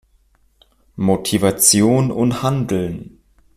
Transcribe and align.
Motivation 0.97 2.09
und 2.11 2.41
Handeln. 2.41 3.19